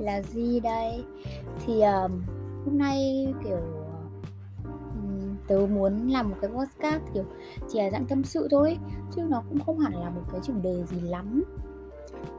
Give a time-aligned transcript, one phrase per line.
[0.00, 1.04] lại là gì đây.
[1.66, 2.22] Thì um,
[2.64, 3.58] hôm nay kiểu
[4.94, 7.24] um, tớ muốn làm một cái podcast kiểu
[7.68, 8.78] chỉ là dạng tâm sự thôi
[9.16, 11.44] chứ nó cũng không hẳn là một cái chủ đề gì lắm.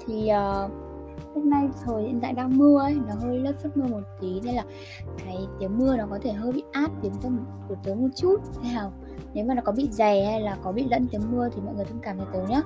[0.06, 0.72] Thì uh,
[1.36, 4.42] hôm nay thời hiện tại đang mưa ấy nó hơi lất phất mưa một tí
[4.44, 4.64] nên là
[5.26, 8.38] cái tiếng mưa nó có thể hơi bị át tiếng tâm của tớ một chút
[8.64, 8.92] thế nào?
[9.34, 11.76] nếu mà nó có bị dày hay là có bị lẫn tiếng mưa thì mọi
[11.76, 12.62] người thông cảm cho tớ nhé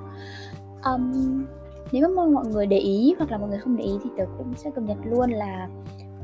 [0.84, 1.44] um,
[1.92, 4.24] nếu mà mọi người để ý hoặc là mọi người không để ý thì tớ
[4.38, 5.68] cũng sẽ cập nhật luôn là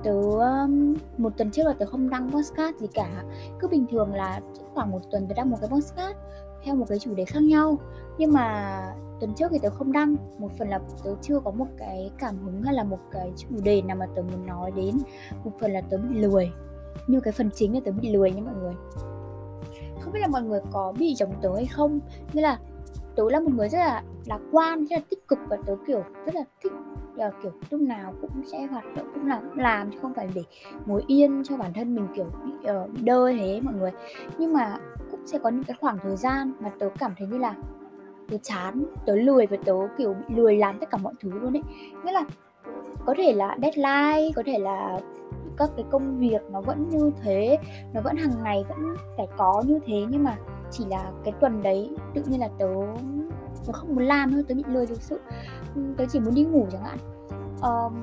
[0.05, 3.25] tớ um, một tuần trước là tớ không đăng podcast gì cả.
[3.59, 4.41] Cứ bình thường là
[4.75, 6.17] khoảng một tuần tớ đăng một cái podcast
[6.65, 7.79] theo một cái chủ đề khác nhau.
[8.19, 8.79] Nhưng mà
[9.21, 10.17] tuần trước thì tớ không đăng.
[10.39, 13.49] Một phần là tớ chưa có một cái cảm hứng hay là một cái chủ
[13.65, 14.99] đề nào mà tớ muốn nói đến.
[15.45, 16.51] Một phần là tớ bị lười.
[17.07, 18.75] Nhưng cái phần chính là tớ bị lười nha mọi người.
[20.01, 22.01] Không biết là mọi người có bị giống tớ hay không.
[22.33, 22.59] Nghĩa là
[23.21, 26.05] tớ là một người rất là lạc quan rất là tích cực và tớ kiểu
[26.27, 26.73] rất là thích
[27.17, 30.29] là kiểu lúc nào cũng sẽ hoạt động lúc nào cũng làm chứ không phải
[30.35, 30.43] để
[30.87, 33.91] ngồi yên cho bản thân mình kiểu bị, uh, bị đơ thế mọi người.
[34.39, 34.79] Nhưng mà
[35.11, 37.55] cũng sẽ có những cái khoảng thời gian mà tớ cảm thấy như là
[38.31, 41.57] tớ chán tớ lười và tớ kiểu bị lười làm tất cả mọi thứ luôn
[41.57, 41.63] ấy.
[42.05, 42.25] Nghĩa là
[43.07, 45.01] có thể là deadline có thể là
[45.57, 47.59] các cái công việc nó vẫn như thế
[47.95, 50.37] nó vẫn hàng ngày vẫn phải có như thế nhưng mà
[50.71, 52.67] chỉ là cái tuần đấy tự nhiên là tớ
[53.67, 55.21] tớ không muốn làm thôi tớ bị lười thực sự.
[55.75, 56.99] Ừ, tớ chỉ muốn đi ngủ chẳng hạn.
[57.63, 57.95] Um,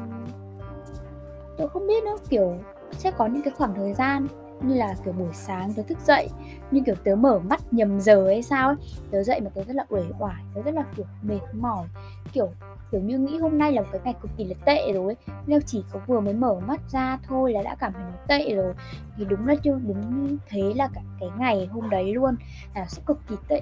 [1.57, 2.57] tớ không biết nữa kiểu
[2.91, 4.27] sẽ có những cái khoảng thời gian
[4.61, 6.29] như là kiểu buổi sáng tớ thức dậy
[6.71, 8.75] như kiểu tớ mở mắt nhầm giờ hay sao ấy
[9.11, 11.87] tớ dậy mà tớ rất là uể oải tớ rất là kiểu mệt mỏi.
[12.33, 12.49] Kiểu
[12.91, 15.15] kiểu như nghĩ hôm nay là một cái ngày cực kỳ là tệ rồi
[15.47, 18.55] nếu chỉ có vừa mới mở mắt ra thôi là đã cảm thấy nó tệ
[18.55, 18.73] rồi.
[19.17, 22.35] Thì đúng là chưa đúng thế là cả cái ngày hôm đấy luôn
[22.75, 23.61] là sẽ cực kỳ tệ.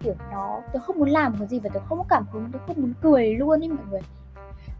[0.00, 2.58] Kiểu nó tớ không muốn làm cái gì và tớ không có cảm hứng tớ
[2.66, 4.00] không muốn cười luôn ấy mọi người.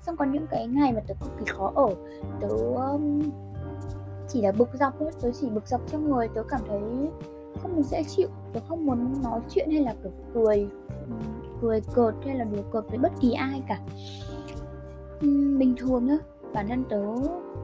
[0.00, 1.88] Xong có những cái ngày mà tớ cực kỳ khó ở
[2.40, 3.20] tớ um,
[4.28, 6.80] chỉ là bực dọc thôi, tớ chỉ bực dọc trong người, tớ cảm thấy
[7.62, 8.28] không muốn dễ chịu.
[8.52, 10.68] Tớ không muốn nói chuyện hay là kiểu cười
[11.60, 13.80] cười cợt hay là đùa cợt với bất kỳ ai cả.
[15.58, 16.16] Bình thường á,
[16.54, 17.02] bản thân tớ,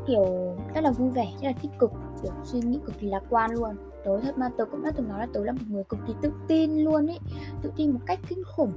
[0.06, 1.92] kiểu, rất là vui vẻ, rất là tích cực,
[2.22, 3.76] kiểu, suy nghĩ cực kỳ lạc quan luôn.
[4.04, 6.14] Tớ thật mà tớ cũng đã từng nói là tớ là một người cực kỳ
[6.22, 7.18] tự tin luôn ấy,
[7.62, 8.72] tự tin một cách kinh khủng.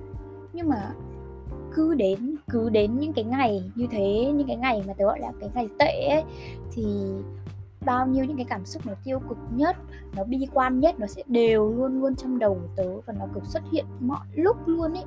[0.53, 0.93] Nhưng mà
[1.73, 5.19] cứ đến cứ đến những cái ngày như thế, những cái ngày mà tớ gọi
[5.19, 6.23] là cái ngày tệ ấy,
[6.71, 6.85] thì
[7.85, 9.77] bao nhiêu những cái cảm xúc nó tiêu cực nhất,
[10.15, 13.25] nó bi quan nhất, nó sẽ đều luôn luôn trong đầu của tớ và nó
[13.33, 15.05] cứ xuất hiện mọi lúc luôn ấy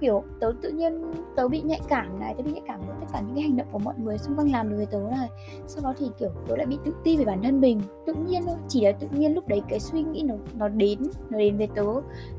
[0.00, 3.06] kiểu tớ tự nhiên, tớ bị nhạy cảm này, tớ bị nhạy cảm với tất
[3.12, 5.28] cả những cái hành động của mọi người xung quanh làm đối với tớ này.
[5.66, 8.42] Sau đó thì, kiểu, tớ lại bị tự ti về bản thân mình, tự nhiên
[8.46, 10.98] thôi, chỉ là tự nhiên lúc đấy cái suy nghĩ nó nó đến
[11.30, 11.84] nó đến với tớ.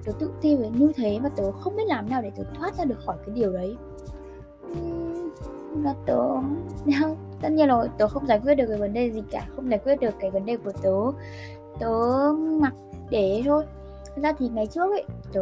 [0.06, 2.76] Tớ tự ti về như thế và tớ không biết làm nào để tớ thoát
[2.76, 3.76] ra được khỏi cái điều đấy.
[5.84, 6.20] Là tớ
[7.42, 9.80] tất nhiên là tớ không giải quyết được cái vấn đề gì cả không giải
[9.84, 11.20] quyết được cái vấn đề của tớ.
[11.80, 11.92] Tớ
[12.62, 12.74] mặc
[13.10, 13.64] để thôi.
[14.06, 15.42] Thật ra thì ngày trước ấy tớ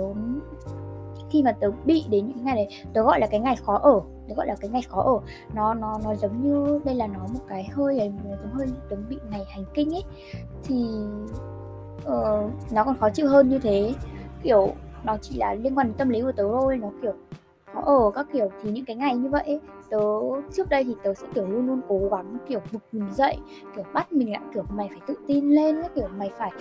[1.30, 4.02] khi mà tớ bị đến những ngày đấy tớ gọi là cái ngày khó ở
[4.28, 5.20] tớ gọi là cái ngày khó ở.
[5.54, 8.12] Nó nó nó giống như đây là nó một cái hơi ấy
[8.42, 10.04] giống hơi giống bị ngày hành kinh ấy.
[10.64, 10.86] Thì
[11.98, 13.94] uh, nó còn khó chịu hơn như thế.
[14.44, 17.14] Kiểu nó chỉ là liên quan đến tâm lý của tớ thôi nó kiểu
[17.74, 20.00] khó ở các kiểu thì những cái ngày như vậy tớ
[20.52, 23.38] trước đây thì tớ sẽ kiểu luôn luôn cố gắng kiểu vực mình dậy
[23.76, 26.52] kiểu bắt mình lại kiểu mày phải tự tin lên kiểu mày phải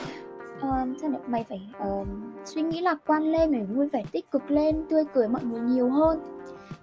[0.56, 1.70] uh, sao này mày phải
[2.00, 2.06] uh,
[2.44, 5.60] suy nghĩ lạc quan lên mày vui vẻ tích cực lên tươi cười mọi người
[5.60, 6.20] nhiều hơn.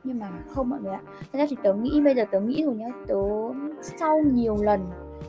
[0.03, 1.01] Nhưng mà không mọi người ạ.
[1.19, 3.16] Thật ra thì tớ nghĩ bây giờ tớ nghĩ rồi nhá tớ
[3.81, 4.85] sau nhiều lần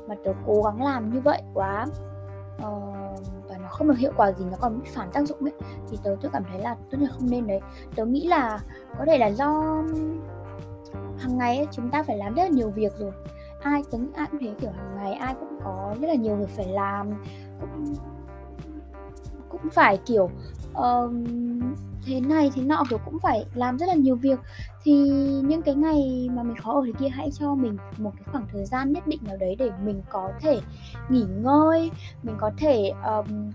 [0.08, 1.86] mà tớ cố gắng làm như vậy quá
[2.56, 2.99] uh,
[3.80, 5.52] không được hiệu quả gì nó còn bị phản tác dụng ấy
[5.90, 7.60] thì tớ tôi cảm thấy là tốt nhất không nên đấy.
[7.96, 8.58] Tớ nghĩ là
[8.98, 9.82] có thể là do
[11.18, 13.12] hàng ngày ấy, chúng ta phải làm rất là nhiều việc rồi.
[13.62, 16.36] Ai tớ nghĩ ai cũng thế kiểu hàng ngày ai cũng có rất là nhiều
[16.36, 17.10] việc phải làm
[17.60, 17.94] cũng
[19.48, 20.30] cũng phải kiểu
[20.72, 21.10] uh,
[22.06, 24.38] thế này thế nọ kiểu cũng phải làm rất là nhiều việc.
[24.82, 25.10] Thì
[25.44, 28.46] những cái ngày mà mình khó ở thì kia hãy cho mình một cái khoảng
[28.52, 30.60] thời gian nhất định nào đấy để mình có thể
[31.08, 31.90] nghỉ ngơi
[32.22, 33.50] mình có thể um,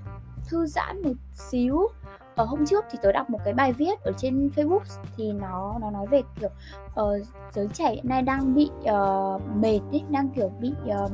[0.50, 1.88] thư giãn một xíu.
[2.36, 4.80] Ở hôm trước thì tớ đọc một cái bài viết ở trên Facebook
[5.18, 6.50] thì nó nó nói về kiểu
[7.02, 11.12] uh, giới trẻ hiện nay đang bị uh, mệt ấy, đang kiểu bị uh,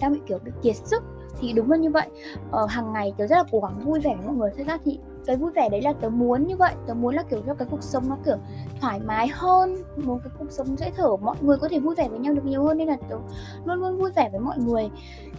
[0.00, 1.02] đang bị kiểu bị kiệt sức.
[1.40, 2.08] Thì đúng là như vậy.
[2.50, 4.50] Ờ, hàng ngày tớ rất là cố gắng vui vẻ với mọi người.
[4.56, 6.74] Thật ra thì cái vui vẻ đấy là tớ muốn như vậy.
[6.86, 8.36] Tớ muốn là kiểu cho cái cuộc sống nó kiểu
[8.80, 12.08] thoải mái hơn một cái cuộc sống dễ thở mọi người có thể vui vẻ
[12.08, 12.78] với nhau được nhiều hơn.
[12.78, 13.16] Nên là tớ
[13.64, 14.90] luôn luôn vui vẻ với mọi người.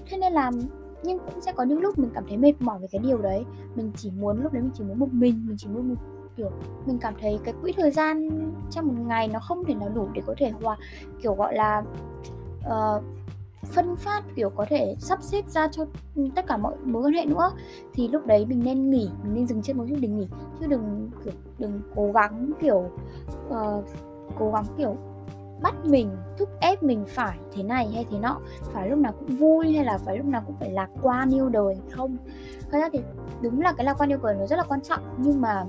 [0.09, 0.51] Thế nên là
[1.03, 3.45] nhưng cũng sẽ có những lúc mình cảm thấy mệt mỏi về cái điều đấy.
[3.75, 5.95] Mình chỉ muốn lúc đấy mình chỉ muốn một mình mình chỉ muốn một
[6.37, 6.51] kiểu
[6.85, 8.29] mình cảm thấy cái quỹ thời gian
[8.71, 10.77] trong một ngày nó không thể nào đủ để có thể hòa
[11.21, 11.83] kiểu gọi là
[12.67, 13.03] uh,
[13.63, 15.85] phân phát kiểu có thể sắp xếp ra cho
[16.35, 17.51] tất cả mọi mối quan hệ nữa.
[17.93, 20.27] Thì lúc đấy mình nên nghỉ mình nên dừng chân một chút để nghỉ.
[20.59, 22.89] Chứ đừng kiểu đừng cố gắng kiểu
[23.49, 23.85] uh,
[24.39, 24.95] cố gắng kiểu
[25.61, 29.37] bắt mình thúc ép mình phải thế này hay thế nọ phải lúc nào cũng
[29.37, 32.17] vui hay là phải lúc nào cũng phải lạc quan yêu đời không?
[32.71, 32.99] Thật ra thì
[33.41, 35.65] đúng là cái lạc quan yêu đời nó rất là quan trọng nhưng mà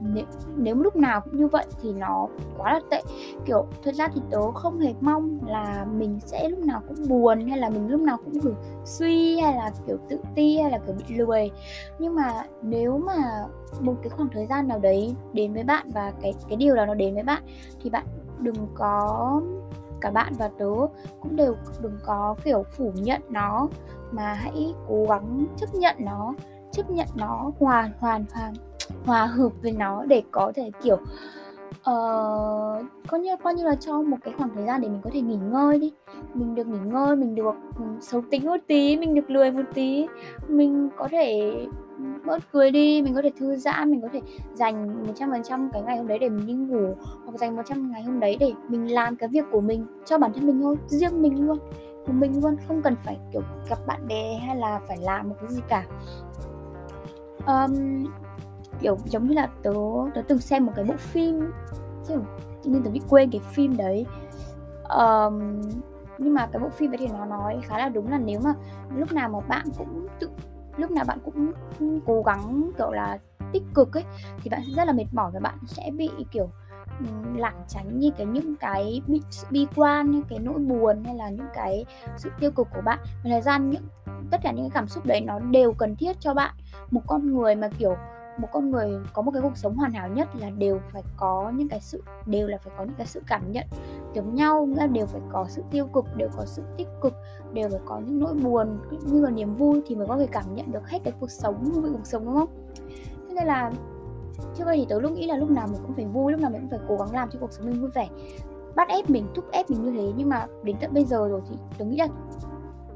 [0.00, 0.24] nếu,
[0.56, 2.28] nếu lúc nào cũng như vậy thì nó
[2.58, 3.02] quá là tệ.
[3.44, 7.46] Kiểu thật ra thì tớ không hề mong là mình sẽ lúc nào cũng buồn
[7.48, 8.54] hay là mình lúc nào cũng kiểu
[8.84, 11.50] suy hay là kiểu tự ti hay là kiểu bị lười.
[11.98, 12.32] Nhưng mà
[12.62, 13.46] nếu mà
[13.80, 16.86] một cái khoảng thời gian nào đấy đến với bạn và cái cái điều đó
[16.86, 17.42] nó đến với bạn
[17.82, 18.04] thì bạn
[18.40, 19.40] đừng có
[20.00, 20.70] cả bạn và tớ
[21.20, 23.68] cũng đều đừng có kiểu phủ nhận nó
[24.12, 26.34] mà hãy cố gắng chấp nhận nó
[26.72, 28.54] chấp nhận nó hoàn hoàn hoàn
[29.06, 30.98] hòa hợp với nó để có thể kiểu
[31.90, 35.10] uh, coi như coi như là cho một cái khoảng thời gian để mình có
[35.12, 35.92] thể nghỉ ngơi đi.
[36.34, 39.62] Mình được nghỉ ngơi mình được ừ, xấu tính một tí mình được lười một
[39.74, 40.06] tí
[40.48, 41.56] mình có thể
[42.26, 44.20] bớt cười đi mình có thể thư giãn mình có thể
[44.54, 46.94] dành một trăm phần trăm cái ngày hôm đấy để mình đi ngủ
[47.24, 50.18] hoặc dành một trăm ngày hôm đấy để mình làm cái việc của mình cho
[50.18, 51.58] bản thân mình thôi riêng mình luôn
[52.06, 55.34] của mình luôn không cần phải kiểu gặp bạn bè hay là phải làm một
[55.40, 55.86] cái gì cả.
[57.46, 58.04] Um,
[58.80, 59.72] kiểu giống như là tớ
[60.14, 61.50] tớ từng xem một cái bộ phim
[62.08, 62.14] chứ
[62.64, 64.06] nhưng tớ bị quên cái phim đấy.
[64.98, 65.62] Um,
[66.18, 68.54] nhưng mà cái bộ phim đấy thì nó nói khá là đúng là nếu mà
[68.96, 70.30] lúc nào mà bạn cũng tự
[70.76, 71.52] lúc nào bạn cũng
[72.06, 73.18] cố gắng, kiểu là,
[73.52, 74.04] tích cực ấy,
[74.42, 76.48] thì bạn sẽ rất là mệt mỏi và bạn sẽ bị, kiểu
[77.36, 79.20] lảng tránh như cái những cái bị
[79.50, 81.84] bi quan như cái nỗi buồn hay là những cái
[82.16, 82.98] sự tiêu cực của bạn.
[83.04, 83.82] Và thời gian những,
[84.30, 86.54] tất cả những cái cảm xúc đấy nó đều cần thiết cho bạn.
[86.90, 87.96] Một con người mà, kiểu,
[88.38, 91.52] một con người có một cái cuộc sống hoàn hảo nhất là đều phải có
[91.54, 93.66] những cái sự, đều là phải có những cái sự cảm nhận
[94.16, 97.14] giống nhau nghĩa là đều phải có sự tiêu cực đều có sự tích cực
[97.52, 100.54] đều phải có những nỗi buồn như là niềm vui thì mới có thể cảm
[100.54, 102.48] nhận được hết cái cuộc sống như vậy cuộc sống đúng không?
[103.28, 103.72] Thế nên là
[104.54, 106.50] trước đây thì tớ lúc nghĩ là lúc nào mình cũng phải vui lúc nào
[106.50, 108.08] mình cũng phải cố gắng làm cho cuộc sống mình vui vẻ.
[108.74, 111.40] Bắt ép mình thúc ép mình như thế nhưng mà đến tận bây giờ rồi
[111.50, 112.08] thì tớ nghĩ là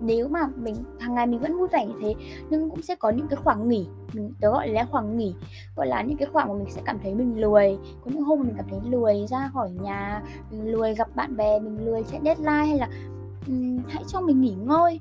[0.00, 2.14] nếu mà mình hàng ngày mình vẫn vui vẻ như thế
[2.50, 5.34] nhưng cũng sẽ có những cái khoảng nghỉ mình tớ gọi là khoảng nghỉ
[5.76, 7.78] gọi là những cái khoảng mà mình sẽ cảm thấy mình lười.
[8.04, 11.58] Có những hôm mình cảm thấy lười ra khỏi nhà mình lười gặp bạn bè
[11.60, 12.88] mình lười chạy deadline hay là
[13.46, 15.00] um, hãy cho mình nghỉ ngơi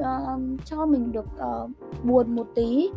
[0.00, 1.70] uh, cho mình được uh,
[2.04, 2.90] buồn một tí.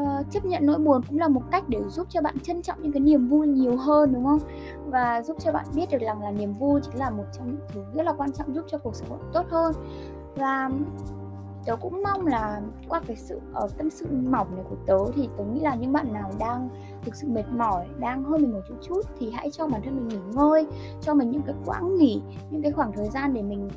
[0.00, 2.82] Uh, chấp nhận nỗi buồn cũng là một cách để giúp cho bạn trân trọng
[2.82, 4.38] những cái niềm vui nhiều hơn đúng không?
[4.86, 7.66] Và giúp cho bạn biết được rằng là niềm vui chính là một trong những
[7.68, 9.74] thứ rất là quan trọng giúp cho cuộc sống tốt hơn
[10.36, 10.70] và
[11.66, 14.98] tớ cũng mong là qua cái sự ở ờ, tâm sự mỏng này của tớ
[15.14, 16.68] thì tớ nghĩ là những bạn nào đang
[17.04, 19.96] thực sự mệt mỏi đang hơi mình một chút chút thì hãy cho bản thân
[19.96, 20.66] mình nghỉ ngơi
[21.00, 23.68] cho mình những cái quãng nghỉ những cái khoảng thời gian để mình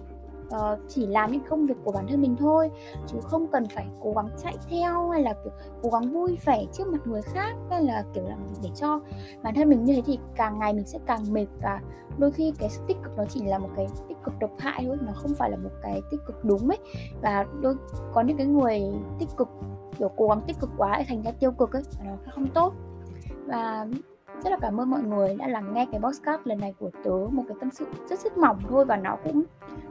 [0.55, 2.69] uh, chỉ làm những công việc của bản thân mình thôi
[3.07, 5.53] chứ không cần phải cố gắng chạy theo hay là kiểu
[5.83, 8.99] cố gắng vui vẻ trước mặt người khác hay là kiểu là để cho
[9.43, 11.81] bản thân mình như thế thì càng ngày mình sẽ càng mệt và
[12.17, 14.97] đôi khi cái tích cực nó chỉ là một cái tích cực độc hại thôi
[15.01, 16.77] nó không phải là một cái tích cực đúng ấy.
[17.21, 17.75] Và đôi
[18.13, 18.81] có những cái người
[19.19, 19.47] tích cực
[19.97, 22.47] kiểu cố gắng tích cực quá để thành ra tiêu cực ấy và nó không
[22.47, 22.73] tốt.
[23.45, 23.87] Và
[24.43, 27.11] rất là cảm ơn mọi người đã lắng nghe cái podcast lần này của tớ.
[27.31, 29.43] Một cái tâm sự rất rất mỏng thôi và nó cũng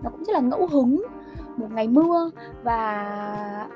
[0.02, 1.02] nó cũng rất là ngẫu hứng.
[1.56, 2.30] Một ngày mưa
[2.62, 3.68] và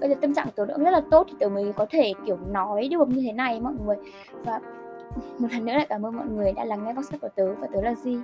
[0.00, 2.12] bây giờ tâm trạng của tớ cũng rất là tốt thì tớ mới có thể,
[2.26, 3.96] kiểu, nói được như thế này mọi người.
[4.44, 4.60] Và
[5.38, 7.68] một lần nữa lại cảm ơn mọi người đã lắng nghe podcast của tớ và
[7.72, 8.18] tớ là gì